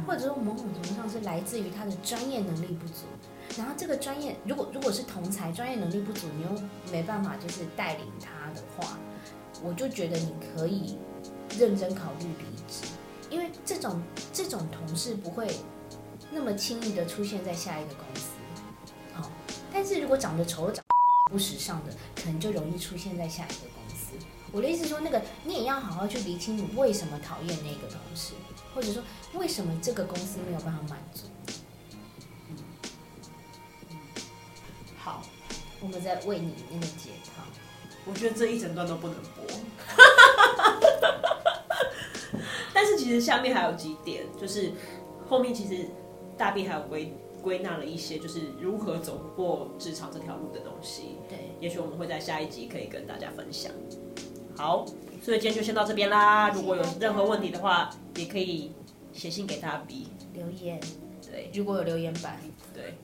[0.07, 3.05] 或者说某种程度上是来自于他的专业能力不足。
[3.59, 6.49] 然后这个专业，如果如果是同才专业能力不足，你又
[6.91, 8.99] 没办法就是带领他的话，
[9.63, 10.97] 我就觉得你可以
[11.59, 12.87] 认真考虑离职，
[13.29, 14.01] 因为这种
[14.33, 15.55] 这种同事不会
[16.31, 18.31] 那么轻易的出现在下一个公司。
[19.13, 19.31] 好，
[19.71, 20.83] 但是如果长得丑长。
[21.31, 23.82] 不时尚的，可能就容易出现在下一个公司。
[24.53, 28.35] 我的意思说，那个你也要好好去理清你为什么讨厌那个同事，
[28.75, 31.23] 或者说为什么这个公司没有办法满足。
[34.99, 35.23] 好，
[35.81, 37.43] 我们在为你那个解套。
[38.05, 39.43] 我觉得这一整段都不能播。
[42.75, 44.71] 但是其实下面还有几点，就是
[45.29, 45.89] 后面其实
[46.37, 47.17] 大 B 还有归。
[47.43, 51.17] 归纳了一些，就是如何走过职场这条路的东西。
[51.29, 53.73] 对，也许我们会在下一集可以跟大家分享。
[54.57, 54.85] 好，
[55.23, 56.51] 所以今天就先到这边啦。
[56.51, 58.73] 如果有任何问题的话，也可以
[59.13, 60.81] 写信给大 B 留言。
[61.31, 62.39] 对，如果有留言板。
[62.75, 62.95] 对，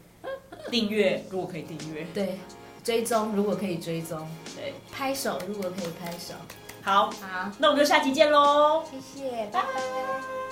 [0.70, 2.06] 订阅如果可以订阅。
[2.12, 2.38] 对，
[2.84, 4.26] 追踪如果可以追踪。
[4.54, 6.34] 对，拍手如果可以拍手。
[6.82, 8.84] 好，好，那我们就下期见喽。
[8.90, 10.47] 谢谢，拜拜。